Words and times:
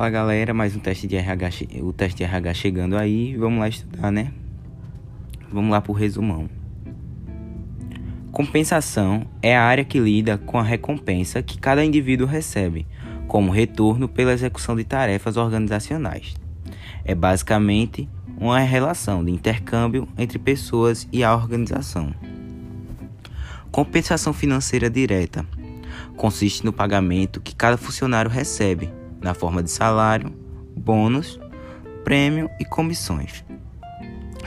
Fala 0.00 0.08
galera, 0.08 0.54
mais 0.54 0.74
um 0.74 0.78
teste 0.78 1.06
de 1.06 1.14
RH, 1.14 1.82
o 1.82 1.92
teste 1.92 2.16
de 2.16 2.24
RH 2.24 2.54
chegando 2.54 2.96
aí, 2.96 3.36
vamos 3.36 3.60
lá 3.60 3.68
estudar, 3.68 4.10
né? 4.10 4.32
Vamos 5.52 5.70
lá 5.70 5.78
pro 5.82 5.92
resumão. 5.92 6.48
Compensação 8.32 9.26
é 9.42 9.54
a 9.54 9.62
área 9.62 9.84
que 9.84 10.00
lida 10.00 10.38
com 10.38 10.58
a 10.58 10.62
recompensa 10.62 11.42
que 11.42 11.58
cada 11.58 11.84
indivíduo 11.84 12.26
recebe, 12.26 12.86
como 13.28 13.50
retorno 13.52 14.08
pela 14.08 14.32
execução 14.32 14.74
de 14.74 14.84
tarefas 14.84 15.36
organizacionais. 15.36 16.34
É 17.04 17.14
basicamente 17.14 18.08
uma 18.38 18.58
relação 18.60 19.22
de 19.22 19.30
intercâmbio 19.30 20.08
entre 20.16 20.38
pessoas 20.38 21.06
e 21.12 21.22
a 21.22 21.34
organização. 21.36 22.14
Compensação 23.70 24.32
financeira 24.32 24.88
direta 24.88 25.44
consiste 26.16 26.64
no 26.64 26.72
pagamento 26.72 27.38
que 27.38 27.54
cada 27.54 27.76
funcionário 27.76 28.30
recebe 28.30 28.98
na 29.20 29.34
forma 29.34 29.62
de 29.62 29.70
salário, 29.70 30.32
bônus, 30.76 31.38
prêmio 32.04 32.48
e 32.58 32.64
comissões. 32.64 33.44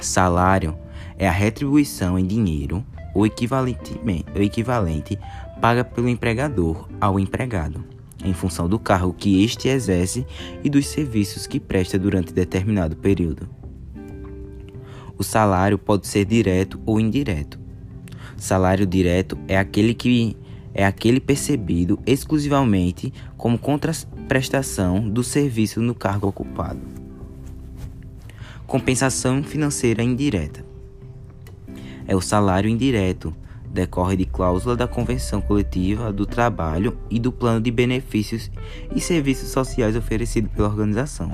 Salário 0.02 0.78
é 1.18 1.28
a 1.28 1.32
retribuição 1.32 2.18
em 2.18 2.26
dinheiro 2.26 2.84
ou 3.14 3.26
equivalente, 3.26 4.00
ou 4.36 4.42
equivalente 4.42 5.18
paga 5.62 5.84
pelo 5.84 6.10
empregador 6.10 6.90
ao 7.00 7.20
empregado, 7.20 7.86
em 8.24 8.34
função 8.34 8.68
do 8.68 8.80
cargo 8.80 9.14
que 9.14 9.44
este 9.44 9.70
exerce 9.70 10.26
e 10.64 10.70
dos 10.70 10.88
serviços 10.88 11.48
que 11.48 11.60
presta 11.60 11.98
durante 11.98 12.34
determinado 12.34 12.96
período. 12.96 13.48
O 15.18 15.24
salário 15.24 15.78
pode 15.78 16.08
ser 16.08 16.26
direto 16.26 16.82
ou 16.86 17.00
indireto. 17.00 17.60
Salário 18.36 18.86
direto 18.86 19.38
é 19.48 19.58
aquele 19.58 19.94
que 19.94 20.36
é 20.74 20.86
aquele 20.86 21.20
percebido 21.20 22.00
exclusivamente 22.06 23.14
como 23.38 23.60
contraprestação 24.34 25.08
do 25.08 25.24
serviço 25.24 25.80
no 25.80 25.94
cargo 25.94 26.28
ocupado. 26.28 26.80
Compensação 28.66 29.44
financeira 29.44 30.02
indireta 30.02 30.66
é 32.08 32.16
o 32.16 32.22
salário 32.22 32.68
indireto, 32.68 33.32
decorre 33.70 34.18
de 34.18 34.26
cláusula 34.26 34.76
da 34.76 34.88
Convenção 34.88 35.40
Coletiva 35.40 36.12
do 36.12 36.26
Trabalho 36.26 36.98
e 37.12 37.20
do 37.20 37.32
plano 37.32 37.62
de 37.62 37.70
benefícios 37.70 38.50
e 38.96 39.00
serviços 39.00 39.50
sociais 39.50 39.96
oferecido 39.96 40.50
pela 40.50 40.68
organização. 40.68 41.32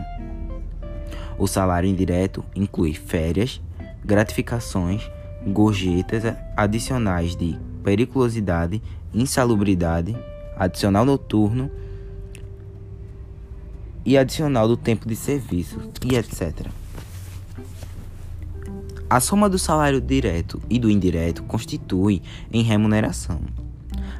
O 1.37 1.47
salário 1.47 1.89
indireto 1.89 2.43
inclui 2.53 2.93
férias, 2.93 3.61
gratificações, 4.03 5.09
gorjetas 5.47 6.35
adicionais 6.57 7.33
de 7.33 7.57
periculosidade, 7.81 8.81
insalubridade, 9.13 10.17
adicional 10.57 11.05
noturno 11.05 11.71
e 14.09 14.17
adicional 14.17 14.67
do 14.67 14.75
tempo 14.75 15.07
de 15.07 15.15
serviço 15.15 15.79
e 16.03 16.15
etc. 16.15 16.65
A 19.07 19.19
soma 19.19 19.47
do 19.47 19.59
salário 19.59 20.01
direto 20.01 20.59
e 20.67 20.79
do 20.79 20.89
indireto 20.89 21.43
constitui 21.43 22.19
em 22.51 22.63
remuneração. 22.63 23.39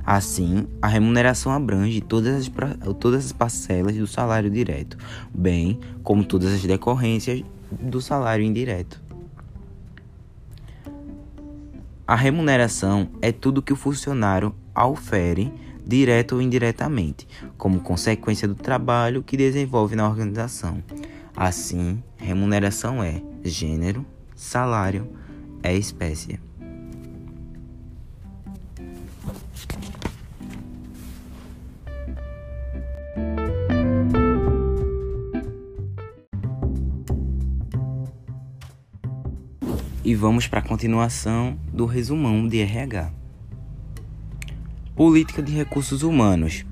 Assim, 0.05 0.67
a 0.79 0.87
remuneração 0.87 1.51
abrange 1.51 2.01
todas 2.01 2.35
as, 2.35 2.51
todas 2.99 3.25
as 3.25 3.31
parcelas 3.31 3.95
do 3.95 4.05
salário 4.05 4.51
direto, 4.51 4.95
bem 5.33 5.79
como 6.03 6.23
todas 6.23 6.53
as 6.53 6.61
decorrências 6.61 7.43
do 7.71 7.99
salário 7.99 8.45
indireto. 8.45 9.01
A 12.05 12.15
remuneração 12.15 13.09
é 13.23 13.31
tudo 13.31 13.59
que 13.59 13.73
o 13.73 13.75
funcionário 13.75 14.53
aufere, 14.80 15.52
direto 15.85 16.35
ou 16.35 16.41
indiretamente, 16.41 17.27
como 17.58 17.81
consequência 17.81 18.47
do 18.47 18.55
trabalho 18.55 19.22
que 19.22 19.35
desenvolve 19.35 19.95
na 19.95 20.08
organização. 20.08 20.81
Assim, 21.35 22.02
remuneração 22.17 23.03
é 23.03 23.22
gênero, 23.44 24.06
salário, 24.35 25.09
é 25.62 25.75
espécie. 25.75 26.40
E 40.03 40.16
vamos 40.16 40.47
para 40.47 40.59
a 40.59 40.63
continuação 40.63 41.59
do 41.72 41.85
resumão 41.85 42.47
de 42.47 42.59
RH. 42.59 43.19
Política 44.99 45.41
de 45.41 45.53
recursos 45.53 46.03
humanos. 46.03 46.65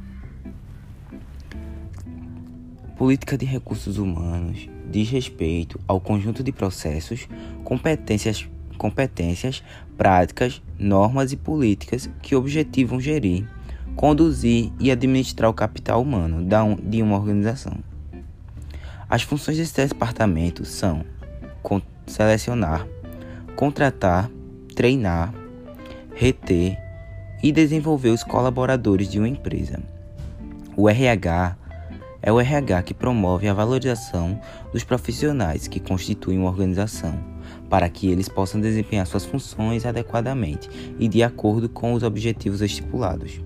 Política 2.97 3.37
de 3.37 3.45
recursos 3.45 3.97
humanos 3.97 4.67
diz 4.91 5.09
respeito 5.09 5.79
ao 5.87 6.01
conjunto 6.01 6.43
de 6.43 6.51
processos, 6.51 7.25
competências, 7.63 8.45
competências, 8.77 9.63
práticas, 9.95 10.61
normas 10.77 11.31
e 11.31 11.37
políticas 11.37 12.09
que 12.21 12.35
objetivam 12.35 12.99
gerir, 12.99 13.49
conduzir 13.95 14.73
e 14.77 14.91
administrar 14.91 15.49
o 15.49 15.53
capital 15.53 16.01
humano 16.01 16.45
de 16.83 17.01
uma 17.01 17.15
organização. 17.15 17.77
As 19.09 19.21
funções 19.21 19.55
desse 19.55 19.87
departamento 19.87 20.65
são 20.65 21.05
selecionar, 22.05 22.85
contratar, 23.55 24.29
treinar, 24.75 25.33
reter 26.13 26.86
e 27.41 27.51
desenvolver 27.51 28.09
os 28.09 28.23
colaboradores 28.23 29.09
de 29.09 29.19
uma 29.19 29.27
empresa. 29.27 29.79
O 30.75 30.89
RH 30.89 31.57
é 32.21 32.31
o 32.31 32.39
RH 32.39 32.83
que 32.83 32.93
promove 32.93 33.47
a 33.47 33.53
valorização 33.53 34.39
dos 34.71 34.83
profissionais 34.83 35.67
que 35.67 35.79
constituem 35.79 36.37
uma 36.39 36.49
organização, 36.49 37.17
para 37.69 37.89
que 37.89 38.09
eles 38.09 38.27
possam 38.27 38.59
desempenhar 38.59 39.05
suas 39.05 39.25
funções 39.25 39.85
adequadamente 39.85 40.69
e 40.99 41.07
de 41.07 41.23
acordo 41.23 41.69
com 41.69 41.93
os 41.93 42.03
objetivos 42.03 42.61
estipulados. 42.61 43.39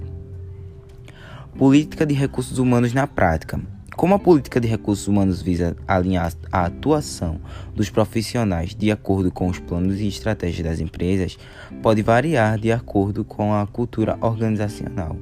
Política 1.57 2.05
de 2.05 2.13
recursos 2.13 2.57
humanos 2.57 2.93
na 2.93 3.05
prática 3.05 3.59
como 3.95 4.15
a 4.15 4.19
política 4.19 4.59
de 4.59 4.67
recursos 4.67 5.07
humanos 5.07 5.41
visa 5.41 5.75
alinhar 5.87 6.33
a 6.51 6.65
atuação 6.65 7.39
dos 7.75 7.89
profissionais 7.89 8.73
de 8.73 8.91
acordo 8.91 9.31
com 9.31 9.47
os 9.47 9.59
planos 9.59 9.99
e 9.99 10.07
estratégias 10.07 10.65
das 10.65 10.79
empresas, 10.79 11.37
pode 11.81 12.01
variar 12.01 12.57
de 12.57 12.71
acordo 12.71 13.23
com 13.23 13.53
a 13.53 13.67
cultura 13.67 14.17
organizacional. 14.21 15.17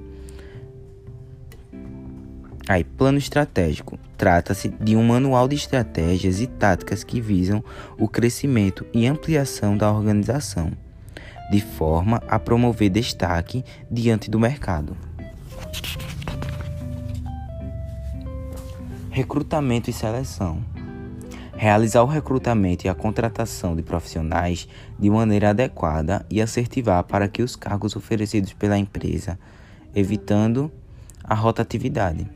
Aí, 2.69 2.83
plano 2.83 3.17
estratégico. 3.17 3.97
Trata-se 4.15 4.69
de 4.69 4.95
um 4.95 5.03
manual 5.03 5.47
de 5.47 5.55
estratégias 5.55 6.39
e 6.39 6.45
táticas 6.45 7.03
que 7.03 7.19
visam 7.19 7.63
o 7.97 8.07
crescimento 8.07 8.85
e 8.93 9.07
ampliação 9.07 9.75
da 9.75 9.91
organização, 9.91 10.71
de 11.49 11.61
forma 11.61 12.21
a 12.27 12.37
promover 12.37 12.91
destaque 12.91 13.63
diante 13.89 14.29
do 14.29 14.39
mercado. 14.39 14.95
Recrutamento 19.11 19.89
e 19.89 19.93
seleção. 19.93 20.63
Realizar 21.55 22.03
o 22.03 22.05
recrutamento 22.05 22.85
e 22.85 22.89
a 22.89 22.93
contratação 22.93 23.75
de 23.75 23.81
profissionais 23.81 24.67
de 24.99 25.09
maneira 25.09 25.49
adequada 25.49 26.23
e 26.29 26.39
assertiva 26.39 27.03
para 27.03 27.27
que 27.27 27.41
os 27.41 27.55
cargos 27.55 27.95
oferecidos 27.95 28.53
pela 28.53 28.77
empresa, 28.77 29.39
evitando 29.95 30.71
a 31.23 31.33
rotatividade. 31.33 32.29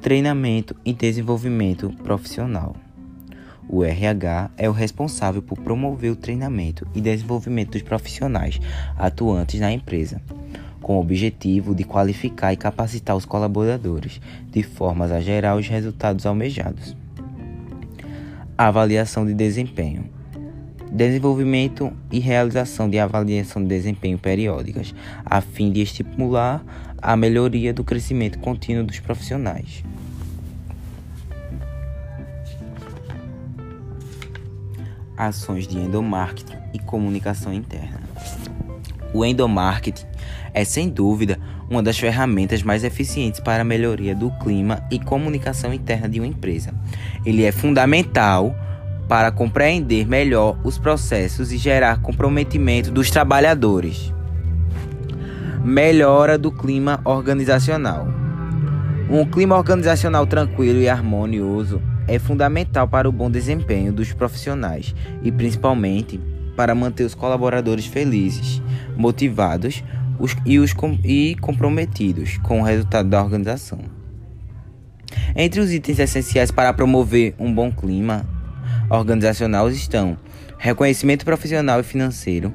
Treinamento 0.00 0.76
e 0.84 0.92
desenvolvimento 0.92 1.90
profissional. 2.04 2.76
O 3.68 3.82
RH 3.82 4.52
é 4.56 4.68
o 4.68 4.72
responsável 4.72 5.42
por 5.42 5.58
promover 5.58 6.12
o 6.12 6.16
treinamento 6.16 6.86
e 6.94 7.00
desenvolvimento 7.00 7.72
dos 7.72 7.82
profissionais 7.82 8.60
atuantes 8.96 9.58
na 9.58 9.72
empresa 9.72 10.22
com 10.84 10.98
o 10.98 11.00
objetivo 11.00 11.74
de 11.74 11.82
qualificar 11.82 12.52
e 12.52 12.58
capacitar 12.58 13.16
os 13.16 13.24
colaboradores, 13.24 14.20
de 14.50 14.62
forma 14.62 15.06
a 15.06 15.18
gerar 15.18 15.56
os 15.56 15.66
resultados 15.66 16.26
almejados. 16.26 16.94
Avaliação 18.56 19.24
de 19.24 19.32
desempenho. 19.32 20.04
Desenvolvimento 20.92 21.90
e 22.12 22.18
realização 22.20 22.88
de 22.90 22.98
avaliação 22.98 23.62
de 23.62 23.68
desempenho 23.68 24.18
periódicas, 24.18 24.94
a 25.24 25.40
fim 25.40 25.72
de 25.72 25.80
estimular 25.80 26.62
a 27.00 27.16
melhoria 27.16 27.72
do 27.72 27.82
crescimento 27.82 28.38
contínuo 28.38 28.84
dos 28.84 29.00
profissionais. 29.00 29.82
Ações 35.16 35.66
de 35.66 35.78
endomarketing 35.78 36.58
e 36.74 36.78
comunicação 36.78 37.54
interna. 37.54 38.02
O 39.14 39.24
endomarketing 39.24 40.04
é 40.52 40.64
sem 40.64 40.88
dúvida 40.88 41.38
uma 41.70 41.80
das 41.80 41.96
ferramentas 41.96 42.64
mais 42.64 42.82
eficientes 42.82 43.38
para 43.38 43.62
a 43.62 43.64
melhoria 43.64 44.12
do 44.12 44.28
clima 44.40 44.82
e 44.90 44.98
comunicação 44.98 45.72
interna 45.72 46.08
de 46.08 46.18
uma 46.18 46.26
empresa. 46.26 46.74
Ele 47.24 47.44
é 47.44 47.52
fundamental 47.52 48.54
para 49.08 49.30
compreender 49.30 50.04
melhor 50.04 50.58
os 50.64 50.78
processos 50.78 51.52
e 51.52 51.56
gerar 51.56 52.02
comprometimento 52.02 52.90
dos 52.90 53.08
trabalhadores. 53.08 54.12
Melhora 55.64 56.36
do 56.36 56.50
clima 56.50 57.00
organizacional. 57.04 58.08
Um 59.08 59.24
clima 59.24 59.56
organizacional 59.56 60.26
tranquilo 60.26 60.80
e 60.80 60.88
harmonioso 60.88 61.80
é 62.08 62.18
fundamental 62.18 62.88
para 62.88 63.08
o 63.08 63.12
bom 63.12 63.30
desempenho 63.30 63.92
dos 63.92 64.12
profissionais 64.12 64.92
e 65.22 65.30
principalmente 65.30 66.20
para 66.56 66.74
manter 66.74 67.04
os 67.04 67.14
colaboradores 67.14 67.86
felizes, 67.86 68.62
motivados 68.96 69.82
os, 70.18 70.36
e, 70.44 70.58
os, 70.58 70.74
e 71.04 71.36
comprometidos 71.40 72.38
com 72.38 72.60
o 72.60 72.64
resultado 72.64 73.08
da 73.08 73.22
organização. 73.22 73.80
Entre 75.36 75.60
os 75.60 75.72
itens 75.72 75.98
essenciais 75.98 76.50
para 76.50 76.72
promover 76.72 77.34
um 77.38 77.52
bom 77.52 77.70
clima 77.70 78.26
organizacional 78.88 79.68
estão 79.70 80.16
reconhecimento 80.58 81.24
profissional 81.24 81.80
e 81.80 81.82
financeiro, 81.82 82.52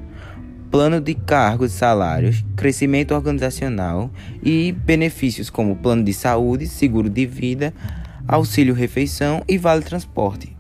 plano 0.72 1.02
de 1.02 1.16
cargos 1.16 1.74
e 1.74 1.78
salários, 1.78 2.46
crescimento 2.56 3.14
organizacional 3.14 4.12
e 4.44 4.72
benefícios 4.72 5.50
como 5.50 5.76
plano 5.76 6.04
de 6.04 6.14
saúde, 6.14 6.68
seguro 6.68 7.10
de 7.10 7.26
vida, 7.26 7.74
auxílio 8.28 8.74
refeição 8.74 9.44
e 9.48 9.58
vale 9.58 9.82
transporte. 9.82 10.56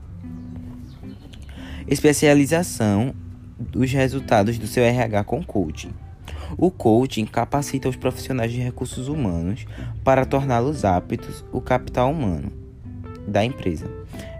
Especialização 1.87 3.13
dos 3.59 3.91
resultados 3.91 4.57
do 4.57 4.67
seu 4.67 4.83
RH 4.83 5.23
com 5.25 5.43
coaching. 5.43 5.91
O 6.57 6.71
coaching 6.71 7.25
capacita 7.25 7.89
os 7.89 7.95
profissionais 7.95 8.51
de 8.51 8.59
recursos 8.59 9.07
humanos 9.07 9.65
para 10.03 10.25
torná-los 10.25 10.85
aptos 10.85 11.43
o 11.51 11.61
capital 11.61 12.11
humano 12.11 12.51
da 13.27 13.43
empresa. 13.43 13.85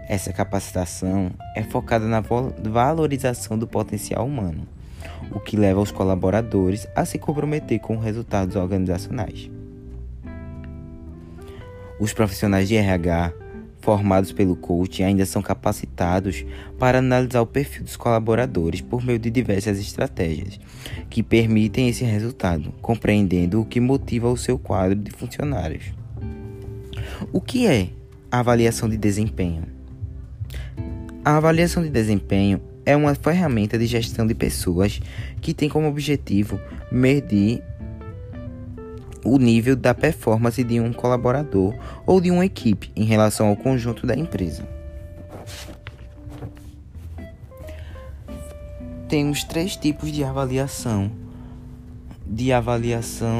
Essa 0.08 0.32
capacitação 0.32 1.30
é 1.54 1.62
focada 1.62 2.06
na 2.06 2.20
valorização 2.20 3.56
do 3.56 3.66
potencial 3.66 4.26
humano, 4.26 4.66
o 5.30 5.38
que 5.38 5.56
leva 5.56 5.80
os 5.80 5.92
colaboradores 5.92 6.88
a 6.96 7.04
se 7.04 7.16
comprometer 7.16 7.78
com 7.78 7.96
resultados 7.96 8.56
organizacionais. 8.56 9.48
Os 12.00 12.12
profissionais 12.12 12.66
de 12.66 12.76
RH 12.76 13.32
formados 13.80 14.32
pelo 14.32 14.54
coaching 14.56 15.04
ainda 15.04 15.24
são 15.24 15.42
capacitados 15.42 16.44
para 16.78 16.98
analisar 16.98 17.40
o 17.40 17.46
perfil 17.46 17.84
dos 17.84 17.96
colaboradores 17.96 18.80
por 18.80 19.04
meio 19.04 19.18
de 19.18 19.30
diversas 19.30 19.78
estratégias 19.78 20.60
que 21.08 21.22
permitem 21.22 21.88
esse 21.88 22.04
resultado, 22.04 22.72
compreendendo 22.80 23.60
o 23.60 23.64
que 23.64 23.80
motiva 23.80 24.28
o 24.28 24.36
seu 24.36 24.58
quadro 24.58 24.96
de 24.96 25.10
funcionários. 25.10 25.84
O 27.32 27.40
que 27.40 27.66
é 27.66 27.90
a 28.30 28.40
avaliação 28.40 28.88
de 28.88 28.96
desempenho? 28.96 29.64
A 31.24 31.36
avaliação 31.36 31.82
de 31.82 31.90
desempenho 31.90 32.60
é 32.86 32.96
uma 32.96 33.14
ferramenta 33.14 33.78
de 33.78 33.86
gestão 33.86 34.26
de 34.26 34.34
pessoas 34.34 35.00
que 35.40 35.52
tem 35.52 35.68
como 35.68 35.88
objetivo 35.88 36.58
medir 36.90 37.62
o 39.24 39.38
nível 39.38 39.76
da 39.76 39.94
performance 39.94 40.62
de 40.62 40.80
um 40.80 40.92
colaborador 40.92 41.74
ou 42.06 42.20
de 42.20 42.30
uma 42.30 42.44
equipe 42.44 42.90
em 42.96 43.04
relação 43.04 43.48
ao 43.48 43.56
conjunto 43.56 44.06
da 44.06 44.16
empresa. 44.16 44.66
Temos 49.08 49.42
três 49.44 49.76
tipos 49.76 50.12
de 50.12 50.22
avaliação 50.22 51.10
de 52.26 52.52
avaliação 52.52 53.34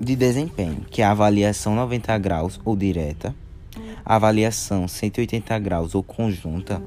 de 0.00 0.16
desempenho, 0.16 0.80
que 0.90 1.02
é 1.02 1.04
a 1.04 1.10
avaliação 1.10 1.74
90 1.74 2.16
graus 2.16 2.58
ou 2.64 2.74
direta, 2.74 3.34
a 4.02 4.16
avaliação 4.16 4.88
180 4.88 5.58
graus 5.58 5.94
ou 5.94 6.02
conjunta 6.02 6.82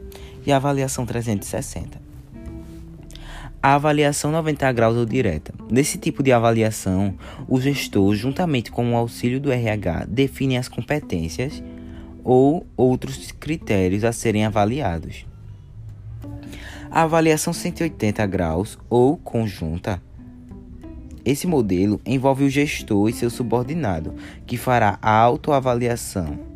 e 0.46 0.51
a 0.51 0.56
avaliação 0.56 1.06
360 1.06 2.09
a 3.62 3.76
avaliação 3.76 4.32
90 4.32 4.72
graus 4.72 4.96
ou 4.96 5.06
direta. 5.06 5.54
Nesse 5.70 5.98
tipo 5.98 6.24
de 6.24 6.32
avaliação, 6.32 7.16
o 7.48 7.60
gestor, 7.60 8.16
juntamente 8.16 8.72
com 8.72 8.94
o 8.94 8.96
auxílio 8.96 9.40
do 9.40 9.52
RH, 9.52 10.06
define 10.08 10.58
as 10.58 10.70
competências 10.70 11.62
ou 12.24 12.66
outros 12.78 13.32
critérios 13.32 14.04
a 14.04 14.12
serem 14.12 14.46
avaliados. 14.46 15.26
A 16.90 17.04
avaliação 17.04 17.54
180 17.54 18.26
graus 18.26 18.80
ou 18.90 19.18
conjunta. 19.18 20.02
Esse 21.26 21.46
modelo 21.46 22.02
envolve 22.06 22.46
o 22.46 22.50
gestor 22.50 23.10
e 23.10 23.14
seu 23.14 23.30
subordinado, 23.30 24.16
que 24.48 24.58
fará 24.58 24.98
a 25.02 25.12
autoavaliação 25.12 26.49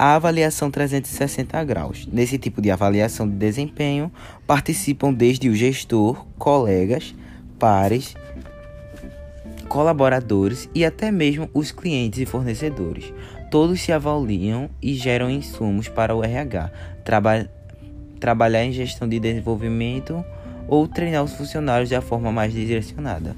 a 0.00 0.14
avaliação 0.14 0.70
360 0.70 1.62
graus. 1.62 2.08
Nesse 2.10 2.38
tipo 2.38 2.62
de 2.62 2.70
avaliação 2.70 3.28
de 3.28 3.36
desempenho, 3.36 4.10
participam 4.46 5.12
desde 5.12 5.50
o 5.50 5.54
gestor, 5.54 6.24
colegas, 6.38 7.14
pares, 7.58 8.16
colaboradores 9.68 10.70
e 10.74 10.86
até 10.86 11.10
mesmo 11.10 11.50
os 11.52 11.70
clientes 11.70 12.18
e 12.18 12.24
fornecedores. 12.24 13.12
Todos 13.50 13.78
se 13.82 13.92
avaliam 13.92 14.70
e 14.80 14.94
geram 14.94 15.28
insumos 15.28 15.86
para 15.86 16.16
o 16.16 16.24
RH, 16.24 16.72
traba 17.04 17.46
trabalhar 18.18 18.64
em 18.64 18.72
gestão 18.72 19.06
de 19.06 19.20
desenvolvimento 19.20 20.24
ou 20.66 20.88
treinar 20.88 21.24
os 21.24 21.34
funcionários 21.34 21.90
da 21.90 22.00
forma 22.00 22.32
mais 22.32 22.54
direcionada. 22.54 23.36